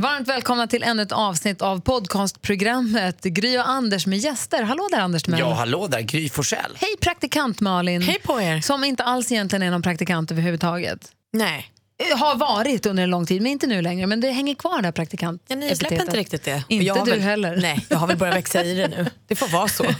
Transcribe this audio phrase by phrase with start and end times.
[0.00, 4.62] Varmt välkomna till ännu ett avsnitt av podcastprogrammet Gry och Anders med gäster.
[4.62, 5.40] Hallå där Anders Timell.
[5.40, 6.72] Ja, hallå där, Gry Forssell.
[6.76, 8.02] Hej praktikant Malin.
[8.02, 8.60] Hej på er.
[8.60, 11.12] Som inte alls egentligen är någon praktikant överhuvudtaget.
[11.32, 11.72] Nej,
[12.16, 14.06] Har varit under en lång tid, men inte nu längre.
[14.06, 15.42] Men det hänger kvar där praktikant.
[15.48, 16.64] ja, ni släpper inte riktigt det.
[16.68, 17.56] Inte du väl, heller.
[17.56, 19.06] Nej, jag har väl börjat växa i det nu.
[19.26, 19.84] Det får vara så.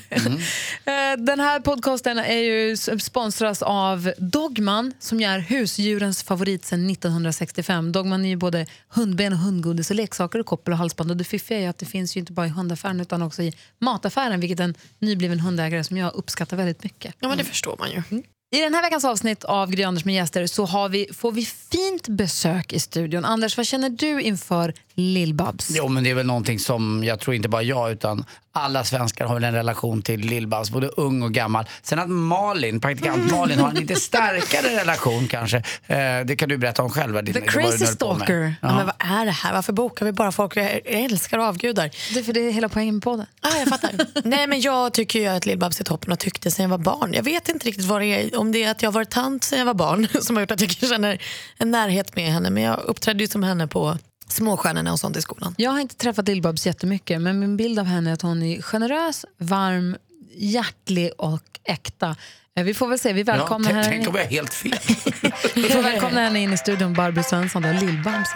[0.84, 7.92] Eh, Den här podcasten är ju sponsras av Dogman som är husdjurens favorit sedan 1965.
[7.92, 11.10] Dogman är ju både hundben och hundgodis och leksaker och koppel och halsband.
[11.10, 13.52] Och det fiffiga är att det finns ju inte bara i hundaffären utan också i
[13.78, 17.14] mataffären vilket en nybliven hundägare som jag uppskattar väldigt mycket.
[17.20, 18.22] Ja, men det förstår man ju.
[18.52, 21.44] I den här veckans avsnitt av Gry Anders med gäster så har vi, får vi
[21.44, 23.24] fint besök i studion.
[23.24, 25.72] Anders, vad känner du inför Lill-Babs?
[25.76, 29.24] Jo, men det är väl någonting som jag tror inte bara jag utan alla svenskar
[29.26, 31.64] har väl en relation till Lill-Babs, både ung och gammal.
[31.82, 35.56] Sen att Malin, praktikant Malin har en lite starkare relation kanske.
[35.86, 37.24] Eh, det kan du berätta om själv.
[37.24, 38.54] Din, The crazy stalker.
[38.62, 38.74] Ja.
[38.74, 39.52] men vad är det här?
[39.52, 41.90] Varför bokar vi bara folk jag älskar och avgudar?
[42.14, 43.26] Det är för det är hela poängen med podden.
[43.40, 43.90] Ah, jag fattar.
[44.24, 47.12] Nej, men jag tycker ju att Lill-Babs är toppen och tyckte sen jag var barn.
[47.14, 49.44] Jag vet inte riktigt vad det är, om det är att jag har varit tant
[49.44, 51.22] sen jag var barn som har gjort att jag känner
[51.58, 52.50] en närhet med henne.
[52.50, 53.98] Men jag uppträdde ju som henne på
[54.32, 55.54] småstjärnorna och sånt i skolan.
[55.58, 58.62] Jag har inte träffat Lill-Babs jättemycket men min bild av henne är att hon är
[58.62, 59.96] generös, varm,
[60.34, 62.16] hjärtlig och äkta.
[62.56, 64.54] Eh, Vi får väl se, vi Ja, välkomnar, tänk, tänk henne, om jag är helt
[64.54, 64.72] fel.
[65.54, 68.28] vi får välkomna henne in i studion, Barbro Svensson, och Lill-Babs.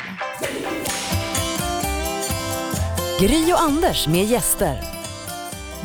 [3.21, 4.81] Gry och Anders med gäster.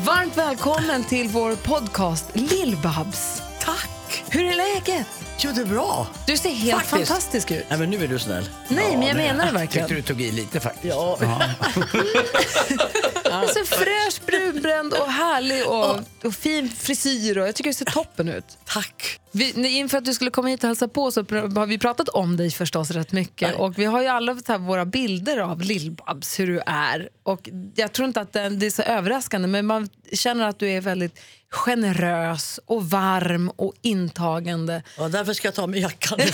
[0.04, 3.42] Varmt välkommen till vår podcast Lill-Babs.
[3.60, 4.24] Tack!
[4.28, 5.06] Hur är läget?
[5.42, 6.06] Jo, det är bra.
[6.26, 7.08] Du ser helt Faktiskt.
[7.08, 7.64] fantastisk ut.
[7.68, 8.48] Nej, men nu är du snäll.
[8.68, 9.88] Nej, men jag menar det Tyckte verkligen.
[9.88, 10.84] du tog i lite faktiskt.
[10.94, 11.16] Ja.
[11.20, 11.26] Du
[13.54, 17.38] ser fräsch, brunbränd och härlig och, och fin frisyr.
[17.38, 18.44] Och jag tycker du ser toppen ut.
[18.66, 19.20] Tack.
[19.32, 22.36] Vi, inför att du skulle komma hit och hälsa på så har vi pratat om
[22.36, 23.48] dig förstås rätt mycket.
[23.48, 23.58] Nej.
[23.58, 27.08] Och vi har ju alla så här, våra bilder av Lill-Babs, hur du är.
[27.22, 30.80] Och jag tror inte att det, är så överraskande men man känner att du är
[30.80, 31.20] väldigt
[31.50, 34.82] generös och varm och intagande.
[34.98, 36.18] Ja, därför ska jag ta med jackan.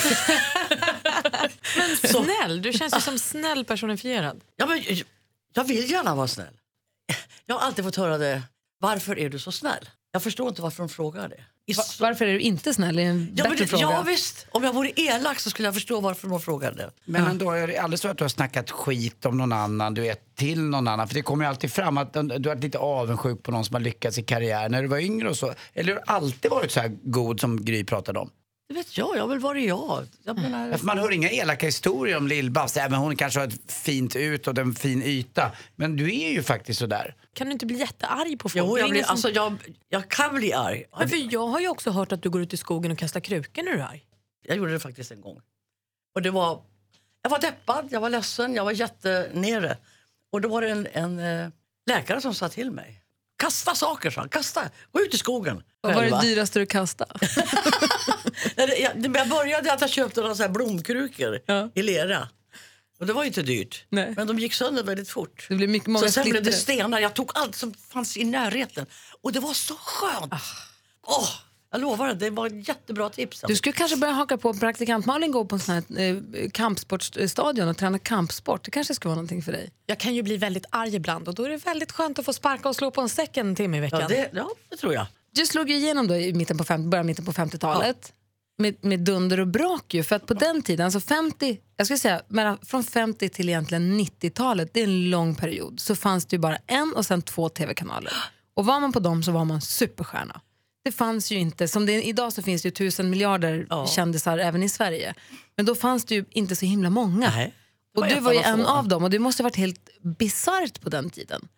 [2.03, 4.41] Snäll, du känns ju som snäll personifierad.
[4.57, 4.83] ja, men,
[5.55, 6.55] jag vill gärna vara snäll.
[7.47, 8.43] Jag har alltid fått höra det.
[8.79, 9.89] Varför är du så snäll?
[10.17, 11.75] Jag förstår inte varför de frågar det.
[11.77, 12.99] Va- varför är du inte snäll?
[12.99, 13.83] Är en ja, bättre men, fråga.
[13.83, 16.91] ja visst, om jag vore elak så skulle jag förstå varför de frågade det.
[17.05, 20.01] Men ändå är det aldrig så att du har snackat skit om någon annan, du
[20.01, 21.09] vet, till någon annan.
[21.09, 23.81] För det kommer ju alltid fram att du har lite avundsjuk på någon som har
[23.81, 25.55] lyckats i karriär när du var yngre och så.
[25.75, 28.31] Eller har du alltid varit så här god som Gry pratade om?
[28.69, 30.07] Det vet jag, jag har väl varit jag.
[30.25, 32.79] jag menar, Man hör inga elaka historier om Lill-Babs.
[32.81, 35.53] Även hon kanske har ett fint ut och en fin yta.
[35.77, 37.15] Men du är ju faktiskt sådär.
[37.33, 38.65] Kan du inte bli jättearg på folk?
[38.65, 39.57] jo, jag, blir, som- alltså, jag,
[39.89, 40.85] jag kan bli arg.
[40.99, 43.21] Men för jag har ju också hört att du går ut i skogen och kastar
[43.21, 44.05] krukor när du är arg.
[44.47, 45.41] Jag gjorde det faktiskt en gång.
[46.15, 46.63] Och det var,
[47.23, 49.77] jag var deppad, jag var ledsen, jag var jättenere.
[50.33, 51.49] Och då var det en, en eh,
[51.87, 53.03] läkare som sa till mig.
[53.37, 54.29] Kasta saker, sa han.
[54.29, 55.63] Kasta, gå ut i skogen.
[55.81, 57.15] Vad var det själva." dyraste du kastade?
[58.57, 58.71] Jag,
[59.17, 61.71] jag började att jag köpte några så här blomkrukor Ja.
[61.75, 62.29] i lera.
[63.01, 63.85] Och det var inte dyrt.
[63.89, 64.13] Nej.
[64.17, 65.47] Men de gick sönder väldigt fort.
[65.49, 66.75] Det blir mycket, många så sen blev det splitter.
[66.83, 67.01] stenar.
[67.01, 68.87] Jag tog allt som fanns i närheten.
[69.23, 70.33] Och det var så skönt.
[70.33, 70.41] Ah.
[71.07, 71.29] Åh,
[71.71, 73.45] jag lovar, det, det var ett jättebra tips.
[73.49, 77.69] Du skulle kanske börja haka på praktikant Malin går på en sån här eh, kampsportstadion
[77.69, 78.65] och träna kampsport.
[78.65, 79.71] Det kanske skulle vara någonting för dig.
[79.87, 82.33] Jag kan ju bli väldigt arg ibland och då är det väldigt skönt att få
[82.33, 84.01] sparka och slå på en säck en timme i veckan.
[84.01, 85.07] ja, det, ja, det tror jag.
[85.33, 88.13] Du slog ju igenom då i mitten på, fem, början mitten på 50-talet.
[88.59, 90.03] Med, med dunder och brak ju.
[90.03, 94.01] För att på den tiden, alltså 50, jag skulle säga mellan, från 50 till egentligen
[94.01, 97.49] 90-talet, det är en lång period, så fanns det ju bara en och sen två
[97.49, 98.13] tv-kanaler.
[98.55, 100.41] Och var man på dem så var man superstjärna.
[100.87, 103.87] Det fanns ju inte, som det är, idag så finns det ju tusen miljarder Ja.
[103.87, 105.15] kändisar även i Sverige.
[105.57, 107.31] Men då fanns det ju inte så himla många.
[107.31, 107.55] Nej,
[107.97, 110.89] och du var ju en av dem och det måste ha varit helt bisarrt på
[110.89, 111.49] den tiden.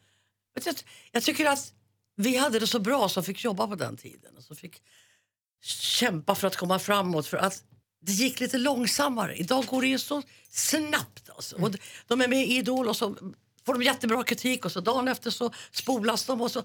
[0.64, 0.74] Jag,
[1.12, 1.72] jag tycker att
[2.16, 4.36] vi hade det så bra som fick jobba på den tiden.
[4.36, 4.82] Och som fick
[5.64, 7.26] kämpa för att komma framåt.
[7.26, 7.62] För att
[8.06, 9.34] det gick lite långsammare.
[9.36, 11.30] Idag går det ju så snabbt.
[11.30, 11.56] Alltså.
[11.56, 13.16] Och de- de är med i Idol och så
[13.66, 16.62] får de jättebra kritik och så dagen efter så spolas de och så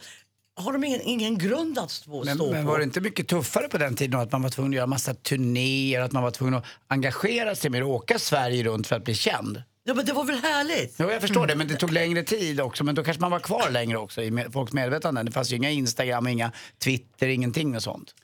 [0.56, 2.72] har de ingen, ingen grund att stå, Men, stå men på.
[2.72, 5.14] var det inte mycket tuffare på den tiden att man var tvungen att göra massa
[5.14, 9.04] turnéer, att man var tvungen att engagera sig mer och åka Sverige runt för att
[9.04, 9.64] bli känd?
[9.84, 10.96] Ja, men det var väl härligt?
[11.00, 12.84] Jo, jag förstår det, men det tog längre tid också.
[12.84, 15.24] Men då kanske man var kvar längre också i med- folks medvetande.
[15.24, 16.52] Det fanns ju inga Instagram, inga
[16.84, 18.16] Twitter, ingenting och sånt.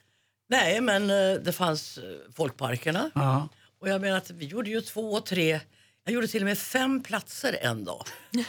[0.48, 2.04] Nej, men eh, det fanns eh,
[2.36, 3.10] folkparkerna.
[3.14, 3.48] Ja.
[3.80, 5.60] Och jag menar att vi gjorde ju två, tre,
[6.04, 8.04] jag gjorde till och med fem platser en dag.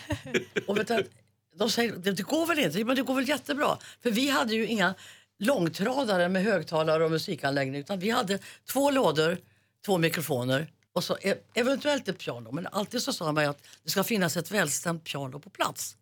[0.68, 1.08] och vet du,
[1.56, 2.84] de säger, det, det går väl inte?
[2.84, 3.78] Men det går väl jättebra.
[4.04, 4.94] För vi hade ju inga
[5.40, 8.40] långtradare med högtalare och musikanläggning utan vi hade
[8.72, 9.38] två lådor,
[9.86, 12.52] två mikrofoner och så e- eventuellt ett piano.
[12.52, 15.98] Men alltid så sa man mig att det ska finnas ett välstämt piano på plats.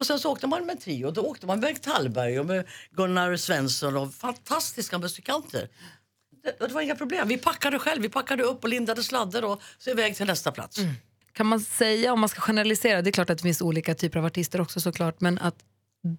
[0.00, 1.10] Och sen så åkte man med en trio.
[1.10, 5.68] Då åkte man med Tallberg och med Gunnar Svensson och fantastiska musikanter.
[6.42, 7.28] Det, det var inga problem.
[7.28, 8.02] Vi packade själv.
[8.02, 10.78] Vi packade upp och lindade sladdar och så iväg till nästa plats.
[10.78, 10.94] Mm.
[11.32, 14.18] Kan man säga, om man ska generalisera, det är klart att det finns olika typer
[14.18, 15.54] av artister också såklart, men att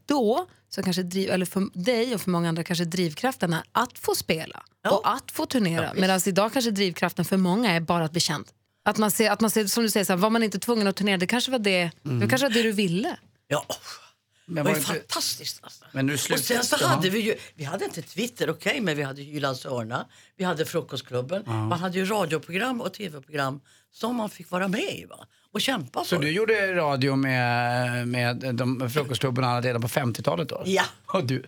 [0.07, 3.99] då, så kanske driv, eller för dig och för många andra kanske drivkraften är att
[3.99, 4.91] få spela Ja.
[4.91, 5.83] och att få turnera.
[5.95, 6.01] Ja.
[6.01, 8.45] Medan idag kanske drivkraften för många är bara att bli känd.
[8.85, 10.87] Att man ser, att man ser som du säger, så här, var man inte tvungen
[10.87, 13.17] att turnera, det kanske var det, det kanske var det du ville.
[13.47, 13.65] Ja,
[14.45, 15.59] Men det var ju inte, fantastiskt.
[15.63, 15.85] Alltså.
[15.91, 16.43] men du Och slutade...
[16.63, 20.05] sen så hade vi ju, vi hade inte Twitter, okej, men vi hade Jyllands hörna,
[20.37, 23.59] vi hade Frukostklubben, man hade ju radioprogram och tv-program
[23.93, 25.25] som man fick vara med i va?
[25.53, 26.21] och kämpa Så för.
[26.23, 30.63] du gjorde radio med, med de frukostklubbarna redan på 50-talet då?
[30.65, 30.83] Ja.
[31.05, 31.43] Och du,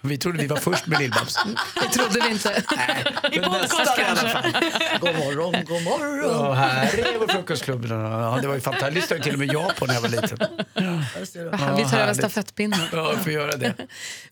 [0.00, 1.36] vi trodde vi var först med Lill-Babs.
[1.74, 2.62] Det trodde vi inte.
[3.32, 4.42] I podcast kanske.
[5.00, 6.46] God morgon, god morgon.
[6.46, 7.84] Och här är vår frukostklubb.
[7.90, 8.94] Ja, det var ju fantastiskt.
[8.94, 10.38] Lyssnade till och med jag på när jag var liten.
[10.74, 11.82] Du.
[11.82, 12.80] vi tar över stafettpinnen.
[12.92, 13.74] Ja, vi får göra det.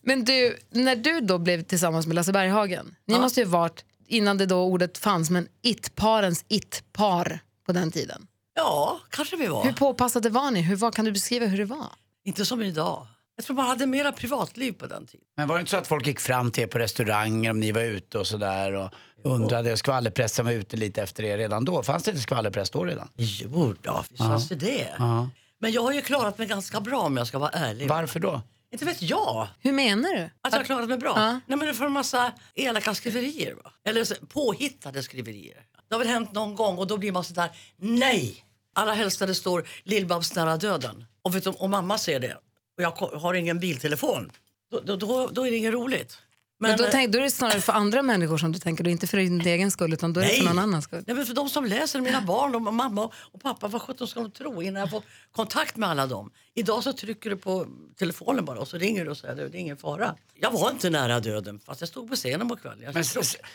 [0.02, 3.84] Men du, när du då blev tillsammans med Lasse Berghagen, ni måste ju ha varit,
[4.12, 8.26] innan det då ordet fanns, men it-parens it-par på den tiden.
[8.54, 9.64] Ja, kanske vi var.
[9.64, 10.60] Hur påpassade var ni?
[10.60, 11.86] Hur var, kan du beskriva hur det var?
[12.24, 13.06] Inte som idag.
[13.36, 15.26] Jag tror man hade mera privatliv på den tiden.
[15.36, 17.72] Men var det inte så att folk gick fram till er på restauranger om ni
[17.72, 18.90] var ute och sådär och
[19.24, 21.82] undrade, skvallerpressen var ute lite efter er redan då?
[21.82, 23.08] Fanns det inte skvallerpress då redan?
[23.16, 24.88] Jo, då, visst fanns det det.
[24.98, 25.28] Ja.
[25.60, 27.88] Men jag har ju klarat mig ganska bra om jag ska vara ärlig.
[27.88, 28.42] Varför då?
[28.72, 29.48] Inte vet jag.
[29.60, 30.22] Hur menar du?
[30.42, 31.12] Att jag har klarat mig bra?
[31.16, 31.40] Ja.
[31.46, 33.54] Nej men för en massa elaka skriverier.
[33.54, 33.72] Va?
[33.84, 35.66] Eller så- påhittade skriverier.
[35.88, 38.44] Det har väl hänt någon gång och då blir man sådär, nej!
[38.74, 41.04] Allra helst när det står Lill-Babs nära döden.
[41.22, 42.34] Och, vet du, och mamma ser det
[42.76, 44.32] och jag ko- har ingen biltelefon.
[44.70, 46.18] Då, då, då, då är det inget roligt.
[46.62, 48.90] Men då, eh, tänk, då är det snarare för andra människor som du tänker, och
[48.90, 51.04] inte för din egen skull, utan då är det för någon annans skull.
[51.06, 54.20] Nej, men för de som läser, mina barn och mamma och pappa, vad sjutton ska
[54.20, 56.30] de tro innan jag får kontakt med alla dem?
[56.54, 57.66] Idag så trycker du på
[57.98, 60.14] telefonen bara och så ringer du och säger det är ingen fara.
[60.34, 62.92] Jag var inte nära döden fast jag stod på scenen på kvällen.
[62.94, 63.04] Men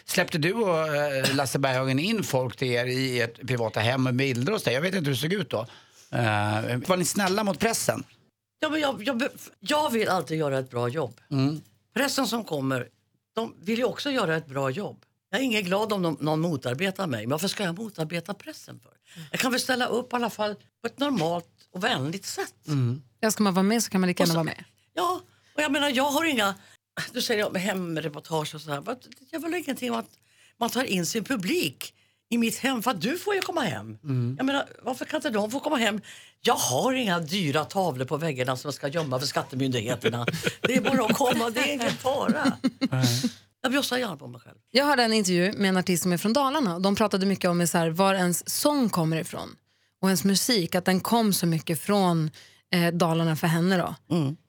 [0.06, 4.16] släppte du och eh, Lasse Berghagen in folk till er i ert privata hem med
[4.16, 4.70] bilder och så?
[4.70, 5.60] Jag vet inte hur det såg ut då.
[6.12, 8.04] Eh, var ni snälla mot pressen?
[8.60, 9.28] Ja, men jag, jag,
[9.60, 11.22] jag vill alltid göra ett bra jobb.
[11.94, 12.88] Pressen som kommer,
[13.38, 15.06] de vill ju också göra ett bra jobb.
[15.30, 18.80] Jag är ingen glad om de, någon motarbetar mig, men varför ska jag motarbeta pressen
[18.80, 18.94] för?
[19.32, 22.56] Jag kan väl ställa upp i alla fall på ett normalt och vänligt sätt.
[23.20, 24.64] Ja, ska man vara med så kan man lika gärna vara med.
[24.94, 25.22] Ja,
[25.56, 26.56] och jag menar jag har inga,
[27.14, 28.84] du säger om hemreportage och så här,
[29.32, 30.10] jag vill ingenting om att
[30.60, 31.94] man tar in sin publik
[32.30, 33.98] i mitt hem för att du får ju komma hem.
[34.38, 36.02] Jag menar, varför kan inte de få komma hem?
[36.42, 40.26] Jag har inga dyra tavlor på väggarna som jag ska gömma för skattemyndigheterna.
[40.62, 42.58] Det är bara att komma, det är ingen fara.
[43.62, 44.56] Jag bjussar gärna på mig själv.
[44.72, 47.50] Jag hörde en intervju med en artist som är från Dalarna och de pratade mycket
[47.50, 49.56] om så här, var ens sång kommer ifrån
[50.02, 52.32] och ens musik, att den kom så mycket från
[52.74, 53.96] eh, Dalarna för henne då.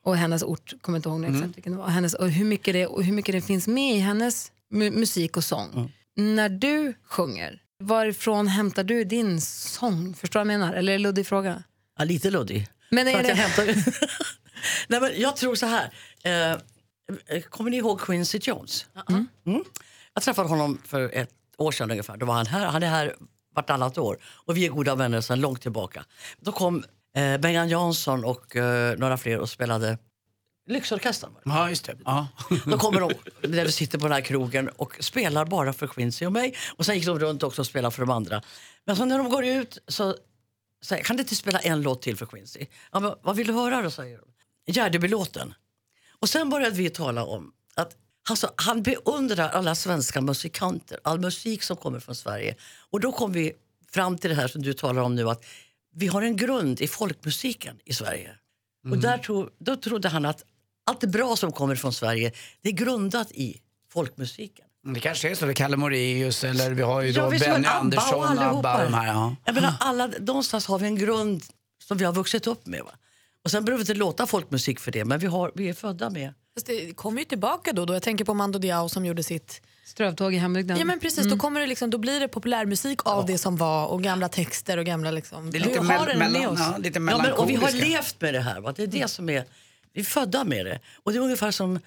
[0.05, 1.89] Och hennes ort, kommer inte ihåg nu exakt vilken det var.
[1.89, 5.37] Hennes, och, hur mycket det, och hur mycket det finns med i hennes mu- musik
[5.37, 5.93] och sång.
[6.17, 10.15] När du sjunger, varifrån hämtar du din sång?
[10.15, 10.75] Förstår vad jag menar?
[10.75, 11.63] Eller är det luddig fråga?
[11.99, 12.69] Ja, lite luddig.
[12.91, 13.67] Men är att jag det, hämtar...
[14.89, 15.93] Nej, men jag tror så här.
[16.23, 18.87] Eh, kommer ni ihåg Quincy Jones?
[19.09, 19.65] Mm.
[20.15, 22.17] Jag träffade honom för ett år sedan ungefär.
[22.17, 22.67] Då var han här.
[22.67, 23.15] Han är här
[23.55, 26.05] vartannat år och vi är goda vänner sedan långt tillbaka.
[26.41, 26.85] Då kom
[27.17, 29.99] eh, Bengan Jansson och eh, några fler och spelade
[30.69, 31.31] Lyxorkestern.
[31.45, 31.97] Ja, just det.
[32.05, 32.29] Ja.
[32.67, 33.13] Då kommer de
[33.49, 36.57] när vi sitter på den här krogen och spelar bara för Quincy och mig.
[36.77, 38.43] Och sen gick de runt också och spelade för de andra.
[38.85, 40.17] Men så när de går ut så
[40.83, 42.67] säger kan du inte spela en låt till för Quincy?
[42.93, 43.91] Ja, men, vad vill du höra då?
[43.91, 44.73] säger de.
[44.73, 45.55] Gärdebylåten.
[46.21, 47.97] Och sen började vi tala om att
[48.31, 52.57] alltså, han beundrar alla svenska musikanter, all musik som kommer från Sverige.
[52.91, 53.53] Och då kom vi
[53.91, 55.45] fram till det här som du talar om nu att
[55.95, 58.37] vi har en grund i folkmusiken i Sverige.
[58.91, 60.45] Och där tro, då trodde han att
[60.89, 63.61] allt det bra som kommer från Sverige det är grundat i
[63.93, 64.65] folkmusiken.
[64.95, 65.45] Det kanske är så.
[65.47, 68.25] Det är Kalle Moraeus eller vi har ju Ja, då men Benny ABBA och Andersson,
[68.25, 68.73] allihopa.
[68.75, 69.07] ABBA, de här.
[69.07, 69.37] Ja.
[69.45, 71.43] Jag menar, alla, någonstans har vi en grund
[71.85, 72.83] som vi har vuxit upp med.
[72.83, 72.91] Va?
[73.45, 76.11] Och sen behöver vi inte låta folkmusik för det, men vi, har, vi är födda
[76.11, 76.35] med.
[76.55, 77.95] Fast det kommer ju tillbaka då, då.
[77.95, 79.63] Jag tänker på Mando Diao som gjorde sitt...
[79.87, 80.79] strövtåg i hembygden?
[80.79, 83.87] Ja men precis, då, kommer det liksom, då blir det populärmusik av det som var
[83.87, 85.51] och gamla texter och gamla liksom.
[85.51, 86.61] Det är lite, vi har mel- den med mellan, oss.
[86.61, 88.61] ja, lite Ja, men, och vi har levt med det här.
[88.61, 88.73] Va?
[88.77, 89.45] Det är det som är,
[89.93, 90.81] vi är födda med det.
[91.05, 91.81] Och det är ungefär som,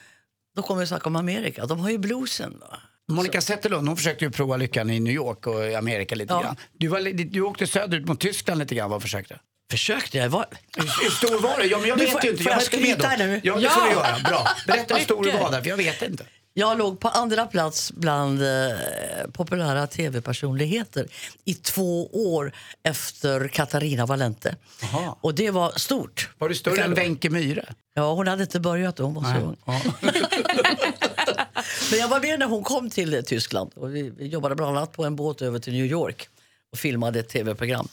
[0.55, 2.58] då kommer vi snacka om Amerika, de har ju bluesen.
[2.60, 2.77] Va?
[3.12, 6.41] Monica Zetterlund hon försökte ju prova lyckan i New York och i Amerika lite Ja.
[6.41, 6.55] grann.
[6.77, 9.39] Du, var, du åkte söderut mot Tyskland lite grann och försökte.
[9.72, 10.29] Försökte jag?
[10.29, 10.46] Var,
[10.77, 11.65] Hur, stor var du?
[11.65, 12.43] Ja, men jag vet får- ju inte.
[12.43, 13.41] får Jag jag skryta nu?
[13.43, 13.70] Ja, det Ja!
[13.70, 14.20] får du göra.
[14.29, 14.48] Bra.
[14.67, 16.25] Berätta hur stor du var där, för jag vet inte.
[16.53, 18.48] Jag låg på andra plats bland eh,
[19.34, 21.08] populära tv-personligheter
[21.46, 22.53] i två år
[22.84, 24.55] efter Katarina Valente.
[24.81, 25.15] Jaha.
[25.22, 26.29] Och det var stort.
[26.38, 27.74] Var du större än Wenche Myhre?
[27.93, 29.58] Ja, hon hade inte börjat då, hon var så ung.
[29.65, 29.81] Ja.
[31.91, 33.72] Men jag var med när hon kom till Tyskland.
[33.75, 36.29] Och vi, vi jobbade bland annat på en båt över till New York
[36.72, 37.88] och filmade ett tv-program.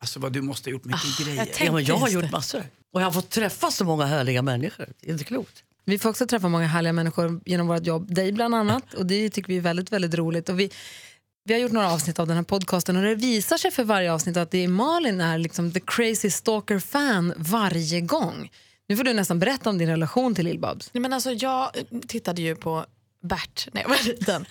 [0.00, 1.36] Alltså vad du måste ha gjort mycket grejer.
[1.36, 2.62] jag Ja, men jag har gjort massor.
[2.92, 4.88] Och jag har fått träffa så många härliga människor.
[5.00, 5.64] Det är inte klokt.
[5.84, 8.94] Vi får också träffa många härliga människor genom vårt jobb, dig bland annat.
[8.94, 10.48] Och det tycker vi är väldigt, väldigt roligt.
[10.48, 10.70] Och vi,
[11.44, 14.12] vi har gjort några avsnitt av den här podcasten och det visar sig för varje
[14.12, 18.50] avsnitt att det är Malin är liksom the crazy stalker fan varje gång.
[18.88, 20.90] Nu får du nästan berätta om din relation till Lill-Babs.
[20.92, 21.70] Nej, men alltså, jag
[22.06, 22.86] tittade ju på
[23.22, 24.44] Bert när jag var liten.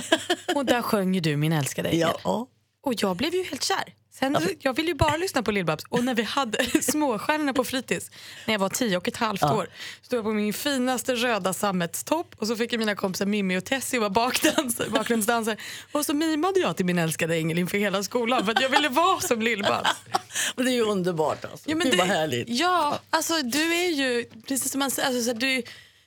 [0.54, 2.08] Och där sjöng ju du Min älskade ängel.
[2.24, 2.46] Ja.
[2.82, 3.94] Och jag blev ju helt kär.
[4.18, 5.84] Sen, jag ville ju bara lyssna på Lill-Babs.
[5.88, 8.10] Och när vi hade småstjärnorna på fritids,
[8.46, 9.68] när jag var tio och ett halvt år,
[10.02, 13.64] stod jag på min finaste röda sammetstopp och så fick jag mina kompisar Mimmi och
[13.64, 15.56] Tessie vara bakdansare, bakgrundsdansare.
[15.92, 18.88] Och så mimade jag till min älskade ängel inför hela skolan för att jag ville
[18.88, 19.88] vara som Lill-Babs.
[20.56, 21.44] Det är ju underbart.
[21.44, 21.70] Alltså.
[21.70, 22.48] Ja, men vad det- härligt.
[22.48, 25.62] Ja, alltså du är ju, precis som man säger, alltså, du,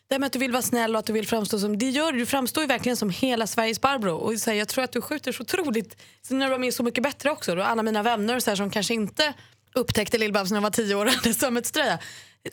[0.08, 1.90] det här med att du vill vara snäll och att du vill framstå som, det
[1.90, 2.20] gör du.
[2.20, 4.12] Du framstår ju verkligen som hela Sveriges Barbro.
[4.16, 6.74] Och så här, jag tror att du skjuter så otroligt, sen när du var med
[6.74, 9.34] Så mycket bättre också, då alla mina vänner så här, som kanske inte
[9.76, 12.00] upptäckte Lill-Babs när jag var tio år och hade sammetströja,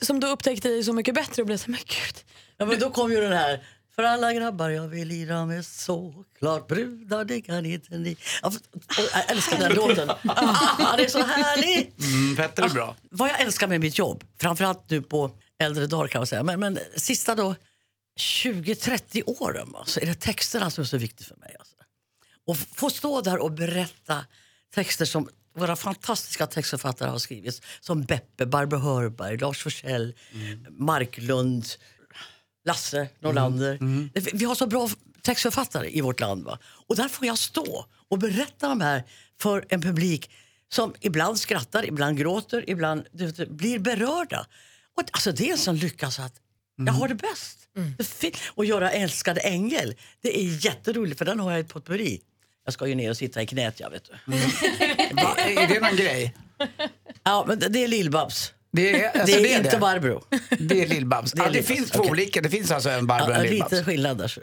[0.01, 2.15] som då upptäckte dig Så mycket bättre och blev så här, men gud.
[2.57, 3.63] Ja, men då kom ju den här.
[3.95, 8.17] För alla grabbar jag vill lira med såklart brudar det kan inte ni.
[8.43, 8.59] Ja, för-
[9.03, 10.09] och jag älskar den låten.
[10.27, 11.99] Ah, det är så härligt!
[12.03, 12.95] Mm, Petter är bra.
[13.09, 16.59] Vad jag älskar med mitt jobb, framförallt nu på äldre dagar kan man säga, men,
[16.59, 17.55] men sista då
[18.19, 21.55] 20-30 åren va, så är det texterna som är så viktigt för mig.
[21.59, 21.75] Alltså.
[22.47, 24.25] Och få stå där och berätta
[24.73, 27.61] texter som våra fantastiska textförfattare har skrivit.
[27.79, 30.13] Som Beppe, Barbro Hörberg, Lars Forssell,
[30.69, 31.65] Marklund,
[32.65, 33.77] Lasse Norlander.
[34.13, 34.89] Vi- Vi har så bra
[35.21, 36.43] textförfattare i vårt land.
[36.43, 36.59] Va?
[36.87, 39.03] Och där får jag stå och berätta de här
[39.39, 40.31] för en publik
[40.69, 44.47] som ibland skrattar, ibland gråter, ibland vet, blir berörda.
[44.97, 46.33] Och, alltså, det är en sån lycka så att
[46.85, 47.57] jag har det bäst.
[47.97, 48.37] Det är fint.
[48.47, 52.21] Och göra Älskade ängel, det är jätteroligt för den har jag i ett potpurri.
[52.65, 54.31] Jag ska ju ner och sitta i knät, jag vet du.
[55.15, 56.35] Va, är det någon grej?
[57.23, 58.51] Ja, men det det är Lill-Babs.
[58.71, 60.23] Det är, alltså, det är inte Barbro.
[60.59, 61.31] Det är Lill-Babs.
[61.35, 62.11] Det är Ja, det finns två okej.
[62.11, 62.41] olika.
[62.41, 63.71] Det finns alltså en Barbro och Ja, en Lill-Babs.
[63.71, 64.37] lite skillnad där.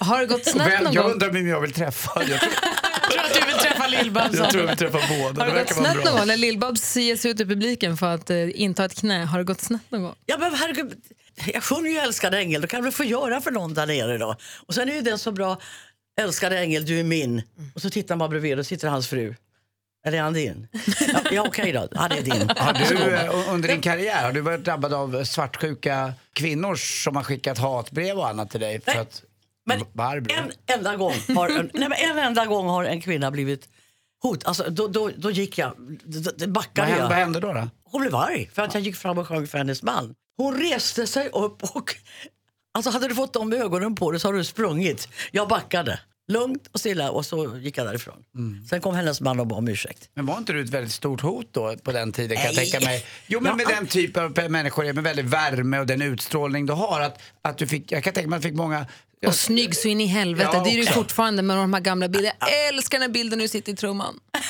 [0.00, 1.12] Har det gått vem, någon jag gång?
[1.12, 2.22] undrar vem jag vill träffa.
[2.28, 2.52] Jag tror,
[3.02, 4.36] Jag tror att du vill träffa Lill-Babs.
[4.36, 5.44] jag tror jag vill träffa båda.
[5.44, 8.14] Har Det det gått snett någon gång när Lill-Babs ger sig ut i publiken för
[8.14, 9.24] att eh, inta ett knä?
[9.24, 10.14] Har det gått snett någon gång?
[10.26, 10.94] Ja, men herregud,
[11.54, 14.36] jag sjunger ju Älskade ängel, då kan du få göra för någon där nere då.
[14.66, 15.58] Och sen är ju den så bra,
[16.20, 17.42] Älskade ängel, du är min.
[17.74, 19.34] Och så tittar man bredvid och sitter hans fru.
[20.06, 20.68] Är det han din?
[21.12, 22.50] Ja, ja okej då, det är din.
[22.56, 27.22] Har du eh, under din karriär har du varit drabbad av svartsjuka kvinnor som har
[27.22, 28.80] skickat hatbrev och annat till dig?
[28.80, 29.22] För Nej, att,
[29.66, 30.34] Men Barbro?
[30.36, 33.68] en enda gång har en, nej, men en enda gång har en kvinna blivit
[34.22, 34.44] hot.
[34.44, 37.08] Alltså, då, då, då gick jag, då, vad, backade vad jag.
[37.08, 37.52] hände då?
[37.52, 37.68] då?
[37.84, 40.14] Hon blev arg för att jag gick fram och sjöng för hennes man.
[40.36, 41.94] Hon reste sig upp och...
[42.74, 45.08] Alltså hade du fått de ögonen på dig så hade du sprungit.
[45.30, 46.00] Jag backade.
[46.28, 48.24] Lugnt och stilla och så gick jag därifrån.
[48.70, 50.10] Sen kom hennes man och bad om ursäkt.
[50.14, 52.70] Men var inte du ett väldigt stort hot då på den tiden kan jag Nej.
[52.70, 53.04] tänka mig?
[53.26, 57.00] Jo men med den typen av människor med väldigt värme och den utstrålning du har
[57.00, 58.86] att, att du fick, jag kan tänka mig att du fick många
[59.26, 60.50] Och snygg så in i helvete.
[60.52, 62.34] Ja, det är du fortfarande med de här gamla bilderna.
[62.40, 64.20] Jag älskar den här bilden när du sitter i trumman.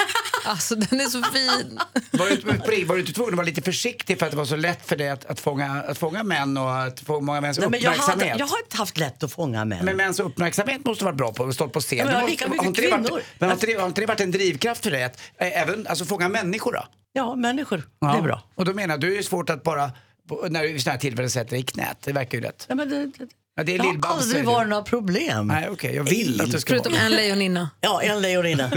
[0.49, 1.79] Alltså den är så fin.
[2.11, 2.29] Var
[2.71, 4.87] du, var du inte tvungen att vara lite försiktig för att det var så lätt
[4.89, 7.81] för dig att, att, fånga, att fånga män och att få många mäns Nej, men
[7.81, 8.29] jag, uppmärksamhet?
[8.31, 9.85] hade, jag har inte haft lätt att fånga män.
[9.85, 11.99] Men mäns uppmärksamhet måste du vara bra på att stå på scen.
[11.99, 13.23] Ja, men jag har lika mycket inte det varit- kvinnor.
[13.39, 15.87] Men har inte, det, har inte det varit en drivkraft för dig att eh, även
[15.87, 16.85] alltså, fånga människor då?
[17.13, 17.83] Ja, människor.
[18.01, 18.43] Det är bra.
[18.55, 19.91] Och då menar jag, du är svårt att bara,
[20.29, 21.97] på- när du vid sådana här tillfällen sätter dig i knät.
[22.05, 22.67] Det verkar ju lätt.
[22.69, 23.29] Ja, men det, det,
[23.59, 25.47] Ja, det är det har aldrig varit några problem.
[25.47, 27.03] Nej okej, jag vill att du ska Förutom vara.
[27.03, 27.71] en lejoninna.
[27.81, 28.71] Ja, en lejoninna.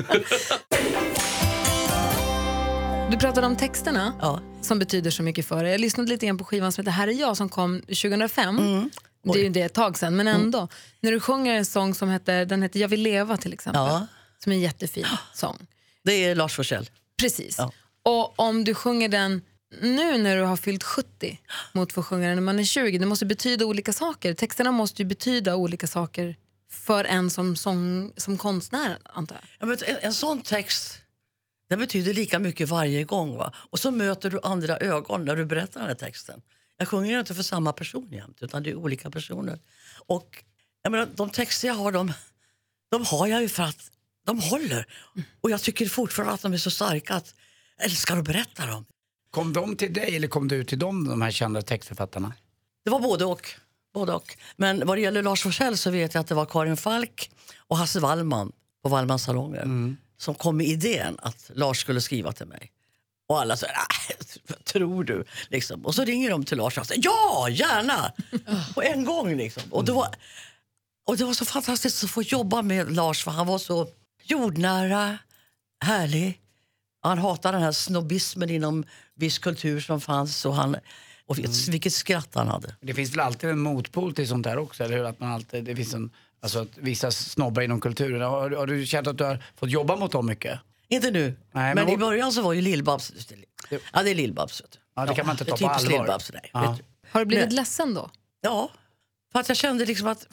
[3.11, 4.41] Du pratade om texterna Ja.
[4.61, 5.71] som betyder så mycket för dig.
[5.71, 8.57] Jag lyssnade lite grann på skivan som heter Här är jag som kom 2005.
[8.57, 8.89] Mm.
[9.23, 10.67] Det är ju det ett tag sedan, men ändå.
[10.99, 13.81] När du sjunger en sång som heter, den heter Jag vill leva till exempel.
[13.81, 14.07] Ja.
[14.43, 15.57] Som är en jättefin sång.
[16.03, 16.89] Det är Lars Forssell.
[17.21, 17.55] Precis.
[17.57, 17.71] Ja.
[18.03, 19.41] Och om du sjunger den
[19.81, 21.39] nu när du har fyllt 70
[21.73, 24.33] mot för att sjunga den när man är 20, det måste betyda olika saker.
[24.33, 26.35] Texterna måste ju betyda olika saker
[26.71, 29.43] för en som, sång, som konstnär, antar jag.
[29.59, 31.01] Ja, men en, en sån text
[31.69, 33.37] den betyder lika mycket varje gång.
[33.37, 33.53] Va?
[33.55, 36.41] Och så möter du andra ögon när du berättar den här texten.
[36.77, 39.59] Jag sjunger inte för samma person jämt, utan det är olika personer.
[40.07, 40.43] Och
[40.81, 42.13] jag menar, de texter jag har, de,
[42.91, 43.91] de har jag ju för att
[44.25, 44.85] de håller.
[45.41, 47.33] Och jag tycker fortfarande att de är så starka att
[47.77, 48.85] jag älskar att berätta dem.
[49.31, 52.33] Kom de till dig eller kom du till dem, de här kända textförfattarna?
[52.85, 53.49] Det var både och.
[53.93, 54.37] både och.
[54.55, 57.31] Men vad det gäller Lars Forssell så vet jag att det var Karin Falk
[57.67, 58.51] och Hasse Wallman
[58.83, 62.71] på Wallmans salonger som kom med idén att Lars skulle skriva till mig.
[63.27, 63.75] Och alla säger,
[64.47, 65.23] vad tror du?
[65.49, 65.85] Liksom.
[65.85, 68.11] Och så ringer de till Lars och säger, ja, gärna!
[68.73, 69.63] på en gång liksom.
[69.71, 70.07] Och det, var,
[71.07, 73.87] och det var så fantastiskt att få jobba med Lars för han var så
[74.23, 75.17] jordnära,
[75.85, 76.39] härlig.
[77.01, 78.85] Han hatade den här snobbismen inom
[79.19, 80.45] viss kultur som fanns.
[80.45, 80.75] Och, han,
[81.25, 82.75] och vilket, vilket skratt han hade.
[82.81, 85.05] Det finns väl alltid en motpol till sånt här också, eller hur?
[85.05, 86.11] Att man alltid, det finns en,
[86.41, 88.21] alltså att vissa snobbar inom kulturen.
[88.21, 90.59] Har, har du känt att du har fått jobba mot dem mycket?
[90.87, 93.33] Inte nu, Nej, men, men i början så var ju Lill-Babs...
[93.69, 94.63] Ja, det är Lill-Babs.
[94.95, 96.21] Ja, det kan man inte ta på allvar.
[96.33, 96.49] Nej.
[96.53, 96.77] Ja.
[97.11, 97.55] Har du blivit Nej.
[97.55, 98.09] ledsen då?
[98.41, 98.71] Ja,
[99.31, 100.27] för att jag kände liksom att...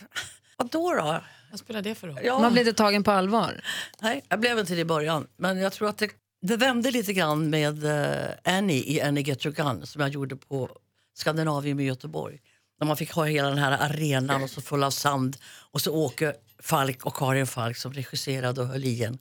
[0.57, 1.21] Vadå då?
[1.50, 2.19] Vad spelar det för roll?
[2.25, 2.38] Ja.
[2.38, 3.61] Man blir inte tagen på allvar?
[4.00, 5.26] Nej, jag blev inte det i början.
[5.37, 6.11] Men jag tror att det,
[6.47, 10.37] det vände lite grann med eh, Annie i Annie Get Your Gun som jag gjorde
[10.37, 10.71] på
[11.15, 12.41] Skandinavien i Göteborg.
[12.81, 15.95] När man fick ha hela den här arenan och så full av sand och så
[15.95, 19.19] Åke Falk och Karin Falk som regisserade och höll i en.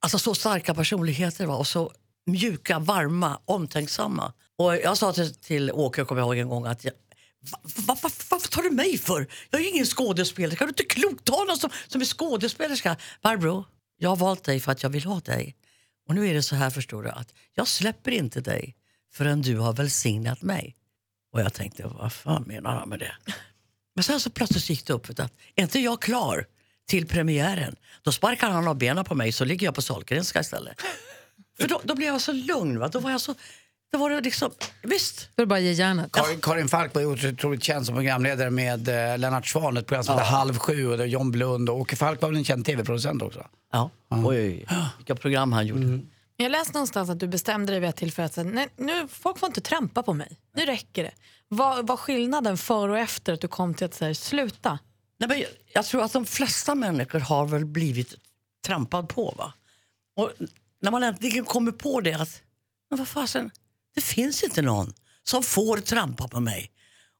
[0.00, 1.56] Alltså så starka personligheter va?
[1.56, 1.92] och så
[2.26, 4.32] mjuka, varma, omtänksamma.
[4.56, 6.92] Och jag sa till, till Åke, kommer jag ihåg en gång, att jag,
[7.50, 9.26] Va, va, va, varför tar du mig för?
[9.50, 10.56] Jag är ingen skådespelare.
[10.56, 12.96] Kan du inte klokt ta någon som, som är skådespelerska?
[13.22, 13.64] Barbro,
[13.98, 15.56] jag har valt dig för att jag vill ha dig.
[16.08, 18.76] Och nu är det så här förstår du att jag släpper inte dig
[19.12, 20.76] förrän du har välsignat mig.
[21.32, 23.16] Och jag tänkte, vad fan menar han med det?
[23.94, 25.18] Men sen så plötsligt gick det upp att
[25.54, 26.46] är inte jag klar
[26.86, 30.80] till premiären, då sparkar han av benen på mig så ligger jag på Sahlgrenska istället.
[31.58, 32.78] För då, då blev jag så lugn.
[32.78, 32.88] Va?
[32.88, 33.34] Då var jag så...
[33.92, 34.50] Då var det liksom,
[34.82, 36.12] visst, Då bara ge järnet.
[36.12, 40.14] Karin, Karin Falk var otroligt känd som programledare med eh, Lennart Swahn, ett program som
[40.14, 42.66] hette Halv sju och det var John Blund och Åke Falk var väl en känd
[42.66, 43.46] tv-producent också.
[43.72, 43.90] Ja.
[44.10, 44.66] Oj, oj, oj.
[44.98, 46.00] Vilka program han gjorde.
[46.36, 49.38] Jag läste någonstans att du bestämde dig vid ett tillfälle att säga, nej, nu, folk
[49.38, 50.38] får inte trampa på mig.
[50.56, 51.12] Nu räcker det.
[51.48, 54.78] Vad var skillnaden för och efter att du kom till att säga sluta?
[55.18, 58.14] Nej, men jag, jag tror att de flesta människor har väl blivit
[58.66, 59.34] trampad på.
[59.38, 59.52] Va?
[60.16, 60.30] Och
[60.80, 62.42] när man äntligen kommer på det att
[62.92, 63.50] men vad fasen,
[63.94, 66.70] det finns inte någon som får trampa på mig.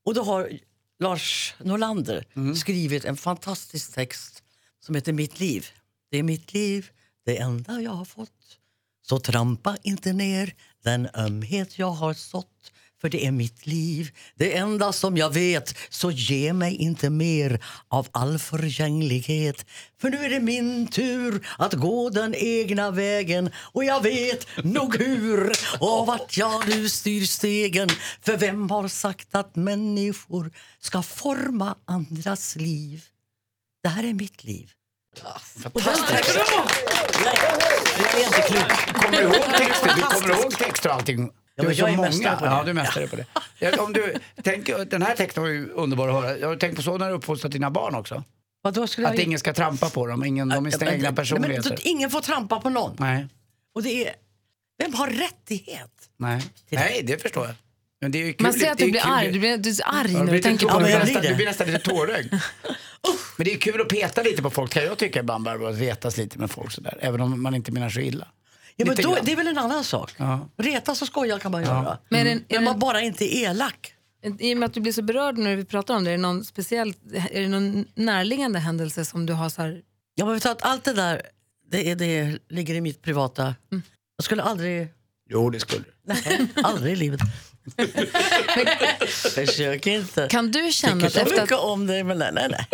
[0.04, 0.58] Och då har
[0.98, 4.42] Lars Norlander skrivit en fantastisk text
[4.80, 5.66] som heter Mitt liv.
[6.10, 6.90] Det är mitt liv,
[7.24, 8.58] det enda jag har fått.
[9.02, 12.72] Så trampa inte ner den ömhet jag har sått.
[13.02, 15.74] För det är mitt liv, det enda som jag vet.
[15.88, 19.66] Så ge mig inte mer av all förgänglighet.
[20.00, 23.50] För nu är det min tur att gå den egna vägen.
[23.56, 27.88] Och jag vet nog hur och vart jag nu styr stegen.
[28.20, 33.04] För vem har sagt att människor ska forma andras liv?
[33.82, 34.70] Det här är mitt liv.
[37.24, 37.36] Nej,
[38.02, 38.94] jag är inte klok.
[38.94, 39.94] Kommer du ihåg texter?
[39.96, 41.30] Du kommer ihåg texter och allting?
[41.54, 42.50] Ja, men Du jag är mästare på det.
[42.50, 43.26] Ja, du är mästare på det.
[43.58, 46.38] Ja, om du, tänk, den här texten var ju underbar att höra.
[46.38, 48.24] Jag har tänkt på så när du uppfostrat dina barn också.
[48.62, 49.24] Vadå, skulle Att jag...
[49.24, 51.70] ingen ska trampa på dem, ingen, de är sina Men- egna personligheter.
[51.70, 52.96] Men, ingen får trampa på någon.
[52.98, 53.26] Nej,
[53.74, 54.14] Och det är...
[54.78, 55.90] Vem har rättighet?
[56.16, 56.42] nej.
[56.68, 57.54] Nej, det förstår jag.
[58.00, 58.42] Men det är ju kul.
[58.42, 59.32] Man ser att du blir arg.
[59.32, 60.98] Du blir, du är arg Ja, när du tänker på Ja, det.
[60.98, 61.22] nästan-.
[61.22, 62.34] Du blir nästan lite tårögd.
[63.36, 65.78] Men det är kul att peta lite på folk kan jag tycka ibland Barbro, att
[65.78, 66.98] retas lite med folk sådär.
[67.00, 68.28] Även om man inte menar så illa.
[68.76, 70.14] Ja, men då, det är väl en annan sak.
[70.16, 70.48] Ja.
[70.56, 71.98] Retas och skoja kan man göra.
[72.08, 73.94] Men det- är Men man bara inte är elak.
[74.38, 76.22] I och med att du blir så berörd när vi pratar om det, är det
[76.22, 76.94] någon speciell,
[77.30, 79.82] är det någon närliggande händelse som du har så här,
[80.14, 81.22] Ja, men vet du att allt det där
[81.70, 83.54] det, är, det ligger i mitt privata...
[84.16, 84.88] Jag skulle aldrig...
[85.30, 86.48] Jo, det skulle du.
[86.62, 87.20] Aldrig i livet.
[89.34, 90.28] Försök inte.
[90.30, 92.66] kan du känna att efter att, om dig, men nej, nej, nej.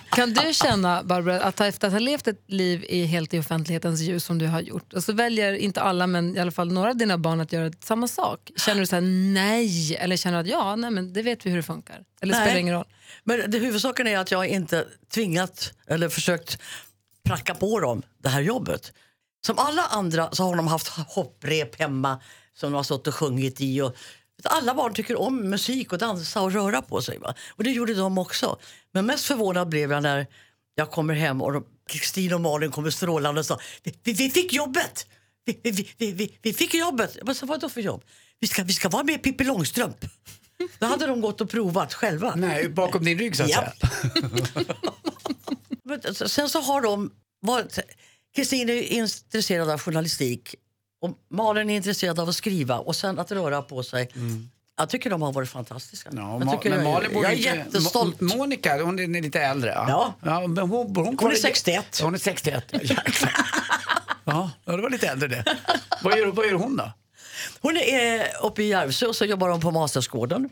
[0.10, 4.00] kan du känna Barbara, att efter att ha levt ett liv i helt i offentlighetens
[4.00, 6.90] ljus som du har gjort och så väljer inte alla men i alla fall några
[6.90, 8.50] av dina barn att göra samma sak.
[8.56, 9.02] Känner du så här
[9.34, 12.04] nej eller känner du att ja, nej men det vet vi hur det funkar?
[12.20, 12.42] Eller Nej.
[12.42, 12.86] spelar ingen roll?
[13.24, 16.58] Men det huvudsaken är att jag inte tvingat eller försökt
[17.24, 18.92] pracka på dem det här jobbet.
[19.46, 22.20] Som alla andra så har de haft hopprep hemma
[22.60, 23.80] som de har stått och sjungit i.
[23.80, 23.96] Och
[24.44, 27.18] alla barn tycker om musik och dansa och röra på sig.
[27.18, 27.34] Va?
[27.50, 28.58] Och det gjorde de också.
[28.92, 30.26] Men mest förvånad blev jag när
[30.74, 34.52] jag kommer hem och Kristin och Malin kommer strålande och sa vi, vi, vi fick
[34.52, 35.06] jobbet!
[35.44, 37.16] Vi, vi, vi, vi, vi fick jobbet!
[37.16, 38.04] Jag bara, så vad då för jobb?
[38.40, 40.04] Vi ska, vi ska vara med Pippi Långstrump.
[40.78, 42.34] Då hade de gått och provat själva.
[42.34, 43.72] Nej, bakom din rygg så att säga.
[45.84, 47.78] Men sen så har de varit...
[48.36, 50.54] Kristin är intresserad av journalistik
[51.00, 54.08] och Malin är intresserad av att skriva och sen att röra på sig.
[54.78, 56.10] Jag tycker de har varit fantastiska.
[56.12, 58.18] Ja, jag, tycker men Malin borde jag är inte- jättestolt.
[58.20, 59.70] Mo- Monica, hon är lite äldre.
[59.70, 60.14] Ja.
[60.22, 62.00] ja men hon, hon, Hon är 61.
[62.02, 62.74] Hon är 61.
[64.24, 65.44] Ja, det var lite äldre det.
[66.02, 66.92] Vad gör, vad gör hon då?
[67.60, 70.48] Hon är eh, uppe i Järvsö och så jobbar hon på Mastersgården.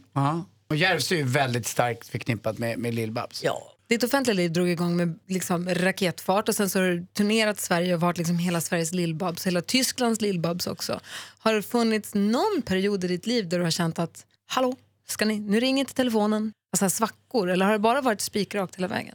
[0.70, 3.40] Och Järvsö är väldigt starkt förknippat med, med Lill-Babs.
[3.44, 7.60] Ja, Ditt offentliga liv drog igång med liksom raketfart och sen så har du turnerat
[7.60, 11.00] Sverige och varit liksom hela Sveriges lillbabs, hela Tysklands lillbabs också.
[11.38, 14.76] Har det funnits någon period i ditt liv där du har känt att hallå,
[15.08, 18.88] ska ni, nu ringer inte telefonen, alltså svackor eller har det bara varit spikrakt hela
[18.88, 19.14] vägen?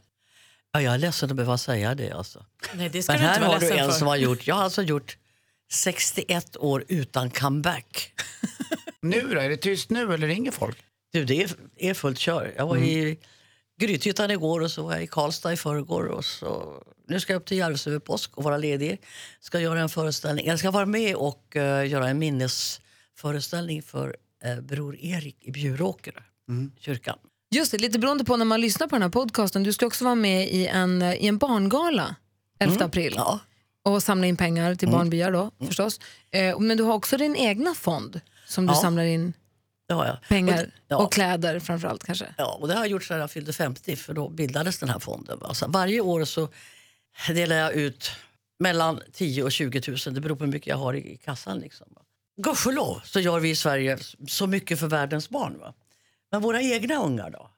[0.72, 2.44] ja jag är ledsen att behöva säga det alltså.
[2.74, 3.98] Nej, det ska Men här inte vara har du en för.
[3.98, 5.16] som har gjort, jag har alltså gjort
[5.72, 8.12] 61 år utan comeback.
[9.00, 9.40] Nu då?
[9.40, 10.76] Är det tyst nu eller ringer folk?
[11.12, 12.54] Du, det är, är fullt kör.
[12.56, 13.16] Jag var Mm.
[13.84, 16.04] I Grythyttan igår och så var jag i Karlstad i förrgår.
[16.06, 19.00] Och så, nu ska jag upp till Järvsö över påsk och vara ledig.
[19.40, 20.46] Ska göra en föreställning.
[20.46, 24.16] Jag ska vara med och eh, göra en minnesföreställning för
[24.46, 26.14] uh, Bror Erik i Bjuråker,
[26.48, 26.72] Mm.
[26.80, 27.18] kyrkan.
[27.50, 30.04] Just det, lite beroende på när man lyssnar på den här podcasten, du ska också
[30.04, 32.14] vara med i en, eh, i en barngala
[32.58, 33.40] 11 april Ja.
[33.84, 36.00] och samla in pengar till barnbyar då förstås.
[36.30, 38.80] Eh, men du har också din egna fond som du Ja.
[38.80, 39.32] samlar in
[39.88, 40.16] Har jag.
[40.28, 40.96] pengar Och, det- ja.
[40.96, 42.34] och kläder framförallt kanske.
[42.38, 44.98] Ja, och det har jag gjort sedan jag fyllde 50 för då bildades den här
[44.98, 45.38] fonden.
[45.38, 45.54] va.
[45.54, 46.48] Så varje år så
[47.28, 48.10] delar jag ut
[48.58, 50.14] mellan 10 och 20 000.
[50.14, 51.58] Det beror på hur mycket jag har i, i kassan.
[51.58, 51.86] Liksom.
[52.36, 55.58] Gudskelov så gör vi i Sverige så mycket för världens barn.
[55.58, 55.74] Va?
[56.30, 57.50] Men våra egna ungar då?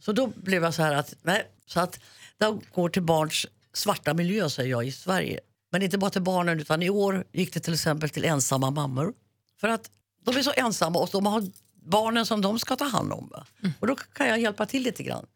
[0.00, 2.00] Så då blev jag så här att, nej, så att
[2.38, 5.40] det går till barns svarta miljö säger jag i Sverige.
[5.72, 9.14] Men inte bara till barnen utan i år gick det till exempel till ensamma mammor.
[9.60, 9.90] För att
[10.24, 13.28] de är så ensamma och de har barnen som de ska ta hand om.
[13.28, 13.46] Va?
[13.80, 15.26] Och då kan jag hjälpa till lite grann.